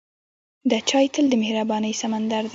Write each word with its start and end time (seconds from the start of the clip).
د 0.69 0.71
چای 0.89 1.05
تل 1.13 1.25
د 1.29 1.33
مهربانۍ 1.43 1.93
سمندر 2.01 2.43
دی. 2.45 2.49